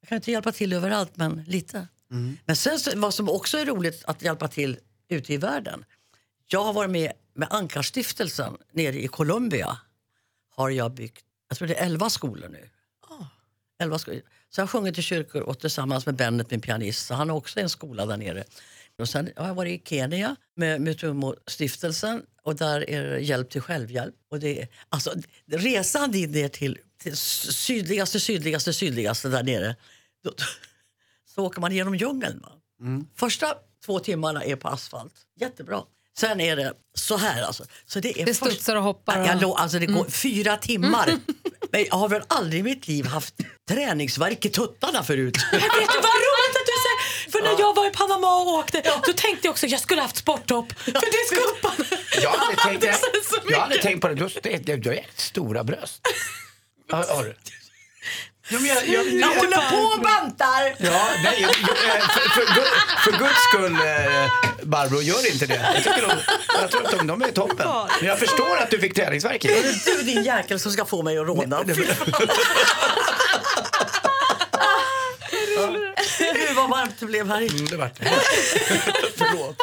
[0.00, 1.86] Jag kan inte hjälpa till överallt men lite.
[2.44, 5.84] Men sen vad som också är roligt att hjälpa till ute i världen.
[6.46, 9.78] Jag har varit med med Ankarstiftelsen nere i Colombia.
[10.54, 12.68] Har jag byggt, jag tror det är 11 skolor nu.
[13.78, 14.20] 11 skolor.
[14.50, 17.06] Så jag har sjungit i kyrkor och tillsammans med Bennet, min pianist.
[17.06, 18.44] Så han har också en skola där nere.
[18.98, 23.60] Och sen har jag varit i Kenya med Mutumo-stiftelsen och där är det hjälp till
[23.60, 24.14] självhjälp.
[24.30, 25.12] Och det är, alltså,
[25.50, 29.76] resan dit ner till, till sydligaste, sydligaste, sydligaste där nere.
[30.24, 30.32] Då,
[31.34, 32.40] så åker man genom djungeln.
[32.42, 32.52] Va?
[33.16, 35.14] Första två timmarna är på asfalt.
[35.40, 35.82] Jättebra.
[36.18, 37.64] Sen är det så här alltså.
[37.86, 41.06] Så det, är Det först- studsar och hoppar Jag, alltså det går fyra timmar.
[41.72, 43.34] Men jag har väl aldrig i mitt liv haft
[43.68, 45.36] träningsvärk i tuttarna förut.
[45.52, 47.17] Vet du vad roligt att du säger?
[47.32, 50.00] För när jag var i Panama och åkte, då tänkte jag också att jag skulle
[50.02, 50.72] haft sporttopp.
[50.78, 51.86] För det skumpan.
[52.22, 53.82] Jag har aldrig tänkt, Det jag mycket.
[53.84, 54.14] tänkt på det.
[54.14, 54.30] Du har,
[54.76, 56.00] du, har jävligt stora bröst.
[56.90, 57.36] Har, har du?
[58.50, 60.74] Ja, men jag, jag, Jag jag, håller på och bantar!
[60.78, 64.30] ja, nej, jag, jag, för, för, Gud- för guds skull, eh,
[64.62, 65.54] Barbro, gör inte det.
[65.74, 66.10] Jag, tycker de,
[66.60, 67.68] jag tror att de, de är toppen.
[68.00, 69.42] Men jag förstår att du fick träningsvärk.
[69.42, 71.64] Det är du din jäkel som ska få mig att råna.
[76.18, 78.04] Gud vad varmt det blev här Mm, det vart det.
[79.16, 79.56] Förlåt.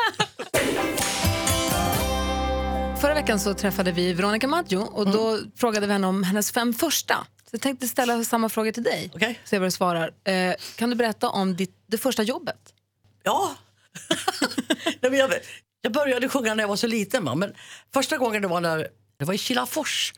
[3.02, 6.74] Förra veckan så träffade vi Veronica Maggio och då frågade vi henne om hennes fem
[6.74, 7.16] första.
[7.16, 9.12] Så jag tänkte ställa samma fråga till dig.
[9.16, 9.40] Okej.
[9.46, 10.12] Se vad du svarar.
[10.24, 12.74] Eh, kan du berätta om ditt, det första jobbet?
[13.24, 13.56] Ja.
[14.86, 15.34] Nej, men jag,
[15.82, 17.24] jag började sjunga när jag var så liten.
[17.24, 17.54] Men
[17.94, 18.88] första gången det var när
[19.20, 20.14] det var i Kilafors.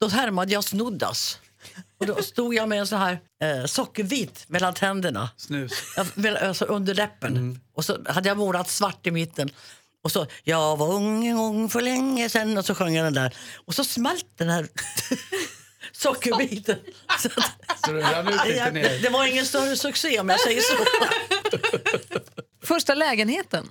[0.00, 1.38] Då härmade jag Snoddas.
[2.00, 5.30] Och då stod jag med en sån här eh, sockerbit mellan tänderna.
[5.36, 5.72] Snus.
[5.96, 7.60] Jag- Alltså under läppen.
[7.74, 9.50] Och så hade jag målat svart i mitten.
[10.04, 12.58] Och så, jag var ung en gång för länge sedan.
[12.58, 13.34] Och så sjöng jag den där.
[13.66, 14.68] Och så smält den här
[15.92, 16.78] sockerbiten.
[17.18, 20.84] Så att, Så jag, det var ingen större succé om jag säger så.
[22.66, 23.68] Första lägenheten?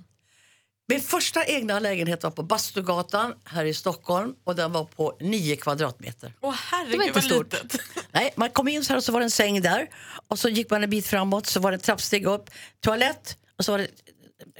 [0.90, 5.56] Min första egna lägenhet var på Bastugatan här i Stockholm och den var på 9
[5.56, 6.34] kvadratmeter.
[6.40, 7.52] Åh Det var herregud inte stort.
[7.52, 7.80] litet.
[8.12, 9.88] Nej, man kom in så här och så var det en säng där
[10.28, 12.50] och så gick man en bit framåt så var det trappsteg upp,
[12.80, 13.88] toalett och så var det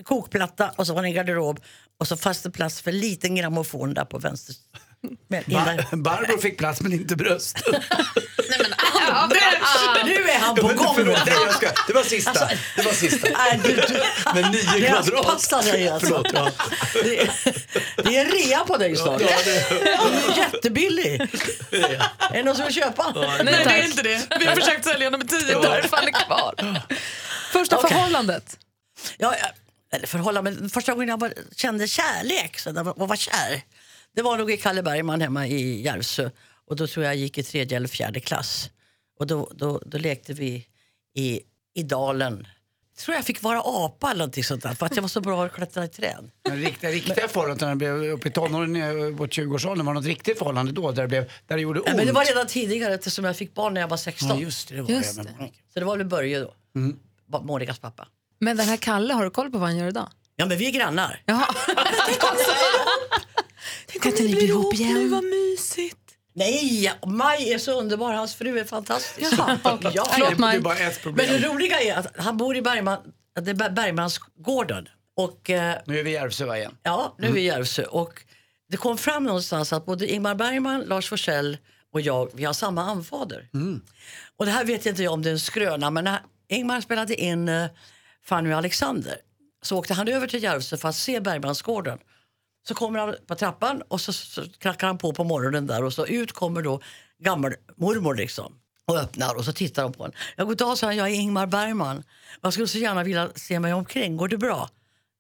[0.04, 1.60] kokplatta och så var det en garderob
[1.98, 4.54] och så fanns det plats för en liten grammofon där på vänster.
[5.28, 7.62] Men Bar Barbro fick plats men inte bröst.
[10.04, 10.94] nu är han på gång!
[10.94, 11.70] Förlåt, nej, jag ska.
[11.86, 12.48] Det var sista.
[12.76, 13.28] Det var sista.
[13.38, 14.02] Nej, du, du,
[14.34, 15.26] Men nio kvadrat.
[15.26, 16.06] passa dig alltså.
[16.08, 16.50] Förlåt, ja.
[16.94, 17.30] Det, är-
[18.02, 19.20] det är rea på dig snart.
[19.22, 21.20] Ja, det- är jättebillig.
[21.70, 23.12] Är det någon som vill köpa?
[23.44, 24.26] Nej, det är inte det.
[24.38, 25.66] Vi har försökt sälja dem i tio år.
[25.66, 26.54] Är kvar.
[27.52, 27.90] Första Okej.
[27.90, 28.58] förhållandet?
[29.18, 29.46] Ja, ja,
[29.92, 33.62] eller förhållande, men första gången jag var, kände kärlek så och var kär,
[34.16, 36.30] det var nog i Kalle Bergman hemma i Järvsö.
[36.66, 38.70] Och då tror jag jag gick i tredje eller fjärde klass.
[39.18, 40.66] Och då, då, då lekte vi
[41.14, 41.40] i,
[41.74, 42.46] i dalen.
[42.96, 45.20] Jag tror jag fick vara apa eller någonting sånt där, för att jag var så
[45.20, 46.30] bra att klättra i träd.
[46.48, 50.38] Men riktiga, riktiga förhållanden blev uppe i tonåren, eh, på 20-årsåldern, var det något riktigt
[50.38, 51.88] förhållande då där det, blev, där det gjorde ont?
[51.88, 54.28] Nej, men det var redan tidigare eftersom jag fick barn när jag var 16.
[54.28, 54.74] Ja, just det.
[54.74, 55.22] det var Just det.
[55.22, 55.50] det.
[55.74, 56.96] Så det var väl Börje då, mm.
[57.42, 58.08] Monikas pappa.
[58.38, 60.08] Men den här Kalle, har du koll på vad han gör idag?
[60.36, 61.22] Ja men vi är grannar.
[61.26, 61.46] Jaha.
[64.18, 64.94] Om ni blir ihop igen.
[64.94, 65.96] Gud vad mysigt.
[66.34, 68.12] Nej, Maj är så underbar.
[68.12, 69.32] Hans fru är fantastisk.
[69.94, 70.52] ja, Förlåt, Maj.
[70.56, 71.26] Det är bara ett problem.
[71.30, 72.98] Men det roliga är att han bor i Bergman,
[73.40, 74.88] det är Ber- Bergmansgården.
[75.16, 76.76] Och eh, Nu är vi i Järvsö igen.
[76.82, 77.84] ja, nu är vi i Järvsö.
[77.84, 78.22] Och
[78.70, 81.58] det kom fram någonstans att både Ingmar Bergman, Lars Forssell
[81.92, 83.48] och jag, vi har samma anfader.
[84.36, 86.18] Och det här vet jag inte jag om det är en skröna, men när
[86.48, 87.66] Ingmar spelade in eh,
[88.24, 89.16] Fanny och Alexander
[89.62, 91.98] så åkte han över till Järvsö för att se Bergmansgården.
[92.68, 95.92] Så kommer han på trappan och så, så knackar han på på morgonen där och
[95.92, 96.80] så ut kommer då
[97.18, 100.16] gammelmormor liksom och öppnar och så tittar de på honom.
[100.36, 102.02] Ja, god dag, sa han, jag är Ingmar Bergman.
[102.40, 104.70] Jag skulle så gärna vilja se mig omkring, går det bra?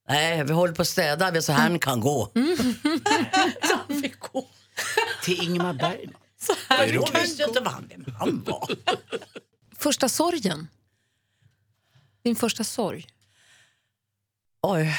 [0.08, 2.30] Nej, vi håller på att städa, vi så han kan gå.
[3.62, 4.46] så han fick gå.
[5.24, 6.20] Till Ingmar Bergman.
[6.40, 8.68] Så här, jag visste inte vad han, vem han var.
[9.76, 10.68] Första sorgen?
[12.22, 13.06] Din första sorg?
[14.62, 14.94] Oj.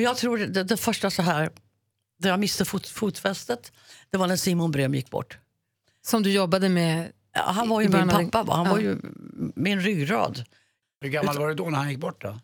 [0.00, 1.50] Men jag tror det, det första så här,
[2.18, 3.72] där jag miste fot, fotfästet,
[4.10, 5.38] det var när Simon Brem gick bort.
[6.02, 7.12] Som du jobbade med?
[7.32, 8.54] Ja, han var ju min pappa, va?
[8.56, 8.72] han Ja.
[8.72, 8.98] var ju
[9.54, 10.44] min ryggrad.
[11.00, 12.38] Hur gammal var du då när han gick bort då?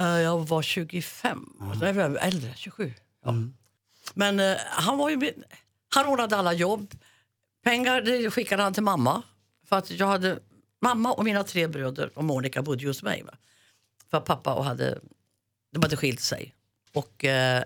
[0.00, 2.92] Eh, Jag var 25, alltså, jag var äldre, 27.
[3.24, 3.34] Ja.
[4.14, 5.44] Men eh, han var ju min,
[5.94, 6.94] han ordnade alla jobb.
[7.64, 9.22] Pengar det skickade han till mamma.
[9.68, 10.38] För att jag hade,
[10.82, 13.22] mamma och mina tre bröder och Monica bodde hos mig.
[13.22, 13.34] Va?
[14.10, 14.98] För pappa och hade,
[15.72, 16.54] de hade skilt sig.
[16.92, 17.64] Och eh,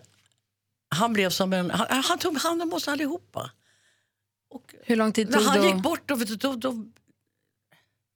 [0.89, 3.51] han blev som en, han, han tog hand om oss allihopa.
[4.51, 5.67] Och Hur lång tid när tog han det?
[5.67, 6.85] gick bort då, då, då,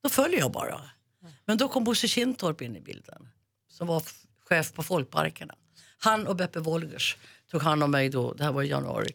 [0.02, 0.80] då föll jag bara.
[1.44, 3.28] Men då kom Bosse Kintorp in i bilden.
[3.68, 4.02] Som var
[4.44, 5.54] chef på Folkparkerna.
[5.98, 7.16] Han och Beppe Wolgers
[7.50, 9.12] tog hand om mig då, det här var i januari.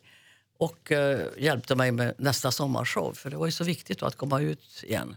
[0.57, 3.13] Och eh, hjälpte mig med nästa sommarshow.
[3.13, 5.15] För det var ju så viktigt då att komma ut igen.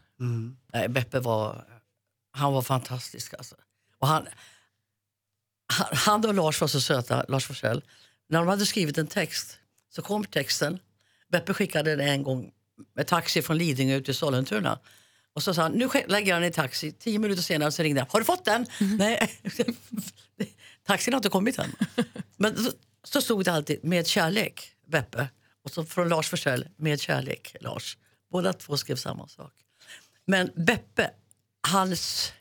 [0.73, 1.65] Nej, Beppe var,
[2.31, 3.57] han var fantastisk alltså.
[3.99, 4.27] Och han,
[5.93, 7.83] han, och Lars var så söta, Lars Forssell.
[8.29, 9.59] När de hade skrivit en text
[9.91, 10.79] så kom texten.
[11.33, 12.51] Beppe skickade den en gång
[12.95, 14.79] med taxi från Lidingö ut till Sollentuna.
[15.35, 16.93] Och så sa han, nu lägger han i taxi.
[16.93, 18.67] Tio minuter senare så ringde han, har du fått den?
[18.99, 19.41] Nej,
[20.87, 21.73] taxin har inte kommit än.
[22.37, 22.71] Men så,
[23.05, 25.29] så stod det alltid, med kärlek, Beppe.
[25.65, 27.97] Och så från Lars Forssell, med kärlek, Lars.
[28.33, 29.53] Båda två skrev samma sak.
[30.27, 31.11] Men Beppe,
[31.69, 32.33] hans...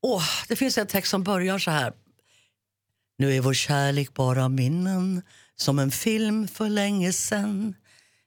[0.00, 1.92] Åh, det finns en text som börjar så här.
[3.22, 5.22] Nu är vår kärlek bara minnen
[5.56, 7.74] som en film för länge sen.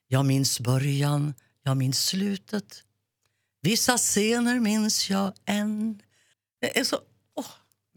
[0.08, 2.84] Jag minns början, jag minns slutet.
[3.62, 6.02] Vissa scener minns jag än.
[6.62, 7.00] Det är så...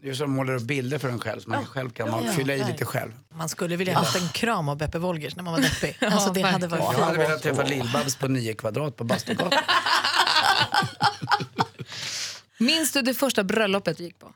[0.01, 2.53] Det är som målar upp bilder för en själv som man själv kan man fylla
[2.53, 3.11] i lite själv.
[3.33, 5.97] Man skulle vilja ha haft en kram av Beppe Wolgers när man var deppig.
[6.01, 9.59] Alltså, det hade varit Jag hade velat träffa Lill-Babs på 9 kvadrat på Bastugatan.
[12.57, 14.33] Minns du det första bröllopet du gick på?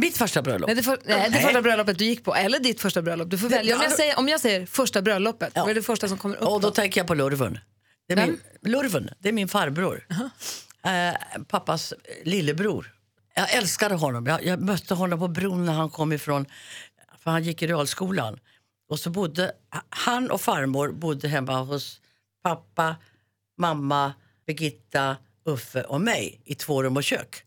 [0.00, 0.66] Mitt första bröllop.
[0.66, 3.30] Nej, det, för, nej, det första bröllopet du gick på, eller ditt första brölop.
[3.30, 3.76] Du får välja.
[3.76, 5.60] Om jag säger, om jag säger första bröllopet, Ja.
[5.62, 6.42] vad är det första som kommer upp?
[6.42, 6.74] Och då då?
[6.74, 7.58] tänker jag på Lurven.
[8.08, 10.06] Det är min, Lurven, det är min farbror.
[10.84, 12.94] Eh, pappas lillebror.
[13.34, 14.26] Jag älskade honom.
[14.26, 16.46] Jag, jag mötte honom på bron när han kom ifrån,
[17.18, 18.38] för han gick i realskolan.
[18.90, 19.52] Och så bodde,
[19.90, 22.00] han och farmor bodde hemma hos
[22.42, 22.96] pappa,
[23.58, 24.12] mamma,
[24.46, 27.44] Birgitta, Uffe och mig i två rum och kök.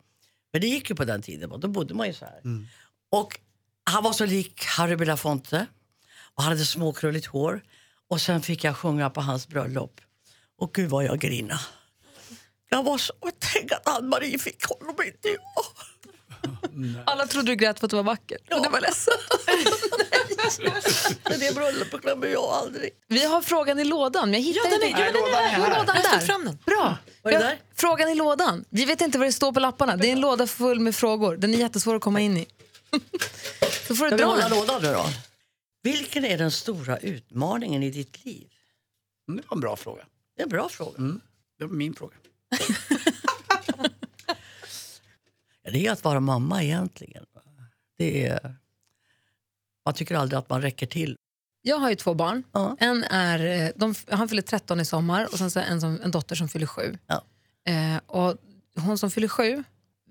[0.51, 2.41] Men det gick ju på den tiden, och då bodde man ju så här.
[3.11, 3.39] Och
[3.83, 5.65] han var så lik Harry Belafonte
[6.35, 7.61] och han hade småkrulligt hår.
[8.09, 10.01] Och sen fick jag sjunga på hans bröllop.
[10.57, 11.59] Och gud vad jag grina.
[12.69, 13.13] Jag var så...
[13.39, 15.65] Tänk att Ann-Marie fick honom inte jag.
[17.05, 18.37] Alla trodde du grät för att du var vacker.
[18.49, 19.13] Men det var ledsen.
[21.29, 22.89] Men det bröllopet glömmer jag aldrig.
[23.07, 24.33] Vi har frågan i lådan.
[24.33, 25.01] Jag hittar Ja, den inte.
[25.01, 25.55] är- ja, den är lådan där.
[25.57, 26.57] Jo, lådan Jag fram den.
[26.65, 26.97] Bra.
[27.21, 27.59] Vad är det Ja, där?
[27.75, 28.65] Frågan i lådan.
[28.69, 29.95] Vi vet inte vad det står på lapparna.
[29.97, 31.37] Det är en låda full med frågor.
[31.37, 32.47] Den är jättesvår att komma in i.
[33.87, 34.49] Så får du dra den.
[34.49, 35.05] lådan nu då?
[35.83, 38.47] Vilken är den stora utmaningen i ditt liv?
[39.27, 40.03] Det var en bra fråga.
[40.35, 40.91] Det är en bra fråga.
[41.59, 42.13] Det var min fråga.
[45.71, 47.25] Det är att vara mamma egentligen.
[47.97, 48.55] Det är...
[49.85, 51.17] Man tycker aldrig att man räcker till.
[51.61, 52.43] Jag har ju två barn.
[52.51, 52.75] Ja.
[52.79, 56.11] En är, eh, de, han fyller 13 i sommar och sen så en, som, en
[56.11, 56.97] dotter som fyller 7.
[57.07, 57.23] Ja.
[57.71, 58.37] Eh, och
[58.75, 59.63] hon som fyller 7,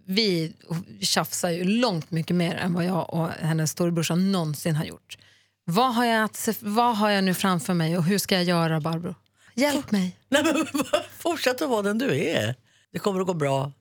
[0.06, 0.52] vi
[1.00, 5.18] tjafsar ju långt mycket mer än vad jag och hennes storebrorsa någonsin har gjort.
[5.64, 8.80] Vad har, jag att, vad har jag nu framför mig och hur ska jag göra
[8.80, 9.14] Barbro?
[9.54, 10.16] Hjälp mig.
[10.28, 10.66] Nej, men,
[11.18, 12.54] fortsätt att vara den du är.
[12.92, 13.72] Det kommer att gå bra.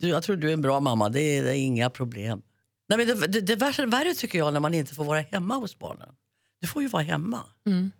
[0.00, 1.08] Du, jag tror du är en bra mamma.
[1.08, 2.42] Det är, det är inga problem.
[2.88, 5.54] Nej, men det, det, det värre, värre tycker jag när man inte får vara hemma
[5.54, 6.08] hos barnen.
[6.60, 7.40] Du får ju vara hemma.
[7.66, 7.90] Mm.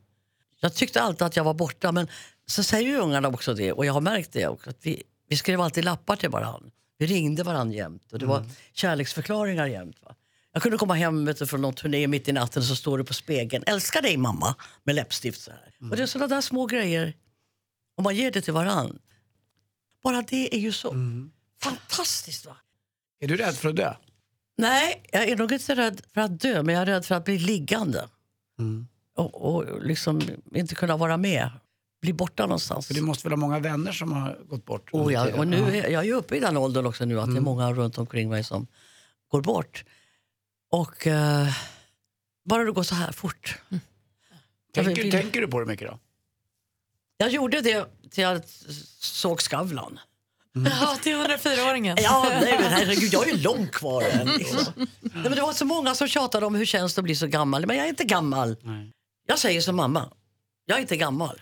[0.61, 2.09] Jag tyckte alltid att jag var borta, men
[2.47, 3.73] så säger ju ungarna också det.
[3.73, 4.71] Och jag har märkt det också.
[4.71, 6.71] Att vi, vi skrev alltid lappar till varandra.
[6.99, 9.97] Vi ringde varandra jämt och det var kärleksförklaringar jämt.
[10.03, 10.15] Va?
[10.53, 12.99] Jag kunde komma hem vet du, från någon turné mitt i natten och så står
[12.99, 13.65] det på spegeln.
[13.67, 15.91] Älskar dig mamma med läppstift så här.
[15.91, 17.15] Och det är sådana där små grejer.
[17.97, 18.99] och man ger det till varann.
[20.03, 20.93] Bara det är ju så
[21.63, 22.47] fantastiskt.
[22.47, 22.57] va?
[23.21, 23.95] Är du rädd för att dö?
[24.59, 27.25] Nej, jag är nog inte rädd för att dö, men jag är rädd för att
[27.25, 28.09] bli liggande.
[29.17, 30.21] Och, och liksom
[30.55, 31.51] inte kunna vara med.
[32.03, 32.87] Bli borta någonstans.
[32.87, 34.91] För du måste väl ha många vänner som har gått bort?
[34.93, 35.57] Oh, ja, och nu.
[35.57, 35.75] Mm.
[35.75, 38.29] är jag är uppe i den åldern också nu att det är många runt omkring
[38.29, 38.67] mig som
[39.29, 39.85] går bort.
[40.71, 41.49] Och eh,
[42.45, 43.59] bara det går så här fort.
[43.69, 45.99] Jag Tänker, vill- tänker du på det mycket då?
[47.17, 48.43] Jag gjorde det till jag
[49.01, 49.99] såg Skavlan.
[50.53, 51.97] Ja, till 104-åringen.
[52.03, 54.29] Ja, nej, men herregud, jag är ju långt kvar än.
[54.29, 54.65] Liksom.
[54.77, 57.27] Nej, men det var så många som tjatade om hur känns det att bli så
[57.27, 57.67] gammal.
[57.67, 58.57] Men jag är inte gammal.
[58.63, 58.93] Nej.
[59.27, 60.13] Jag säger som mamma,
[60.65, 61.41] jag är inte gammal.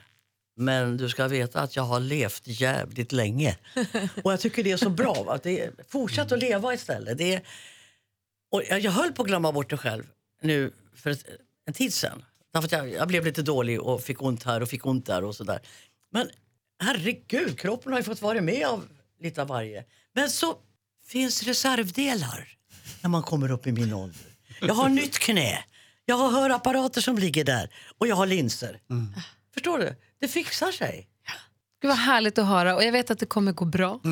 [0.57, 3.57] Men du ska veta att jag har levt jävligt länge.
[4.25, 5.23] Och jag tycker det är så bra.
[5.23, 5.35] Va?
[5.35, 7.19] Att det är, fortsätt att leva istället.
[7.19, 7.43] Det är,
[8.53, 10.05] och jag, jag höll på att glömma bort det själv
[10.43, 11.25] nu för ett,
[11.67, 11.93] en tid.
[12.53, 15.25] Därför att jag, jag blev lite dålig och fick ont här och fick ont där
[15.25, 15.61] och sådär.
[16.13, 16.29] Men
[16.83, 18.85] herregud, kroppen har ju fått vara med av
[19.21, 19.85] lite av varje.
[20.15, 20.57] Men så
[21.07, 22.49] finns reservdelar
[23.03, 24.21] när man kommer upp i min ålder.
[24.61, 25.65] Jag har nytt knä,
[26.05, 28.81] jag har hörapparater som ligger där och jag har linser.
[29.55, 29.95] Förstår du?
[30.21, 31.09] Det fixar sig.
[31.83, 34.01] Gud vad härligt att höra och jag vet att det kommer gå bra.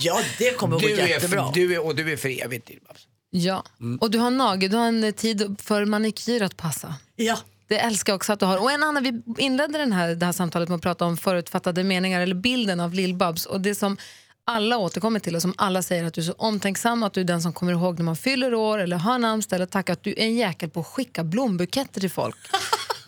[0.00, 1.46] Ja, det kommer att gå Du är, jättebra.
[1.46, 3.06] för, du är, och du är för evigt Lill-Babs.
[3.30, 3.64] Ja.
[4.00, 6.94] Och du har nagel, du har en tid för manikyr att passa.
[7.16, 7.38] Ja.
[7.70, 8.58] Det älskar jag också att du har.
[8.58, 11.84] Och en annan, vi inledde den här, det här samtalet med att prata om förutfattade
[11.84, 13.46] meningar eller bilden av Lill-Babs.
[13.46, 13.96] Och det som
[14.44, 17.24] alla återkommer till och som alla säger att du är så omtänksam, att du är
[17.24, 20.10] den som kommer ihåg när man fyller år eller har namnsdag eller tackar, att du
[20.10, 22.36] är en jäkel på att skicka blombuketter till folk.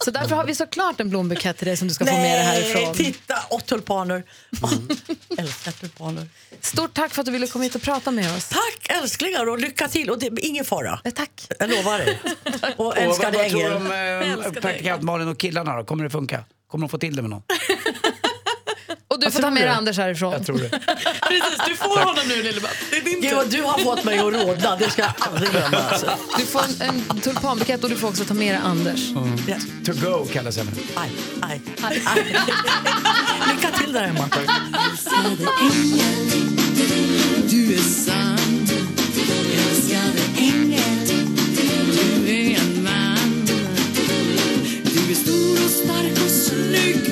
[0.04, 2.44] Så därför har vi såklart en blombukett till dig som du ska få med dig
[2.44, 2.94] härifrån.
[2.94, 3.34] titta!
[3.50, 4.24] Och tulpaner.
[4.62, 4.72] Åh,
[5.38, 6.28] älskar tulpaner.
[6.60, 8.48] Stort tack för att du ville komma hit och prata med oss.
[8.48, 10.10] Tack älsklingar och lycka till.
[10.10, 11.00] Och det är ingen fara.
[11.04, 11.46] Eh, Tack.
[11.58, 12.18] Jag lovar dig.
[12.76, 14.38] Och älskade vad, vad tror du ängel.
[14.38, 15.84] om eh, praktikant Malin och killarna då?
[15.84, 16.44] Kommer det funka?
[16.70, 17.42] Kommer de få till det med någon?
[19.12, 20.32] Och du får ta med dig Anders härifrån.
[20.32, 20.68] Jag tror det.
[21.28, 22.76] Precis, du får honom nu Lill-Babs.
[22.90, 24.76] Det är din Gud, vad du har fått mig att rodna.
[24.76, 25.76] Det ska jag aldrig glömma.
[25.76, 26.10] Alltså.
[26.38, 29.00] Du får en, en tulpanbukett och du får också ta med dig Anders.
[29.48, 29.56] Ja.
[29.86, 30.72] To go kallas jag nu.
[30.94, 31.10] Aj,
[31.42, 32.02] aj, aj.
[33.56, 34.28] Lycka till där hemma.
[37.50, 38.68] Du är sann,
[39.68, 41.26] älskade ängel
[42.26, 43.46] Du är en man
[44.84, 47.11] Du är stor och stark och snygg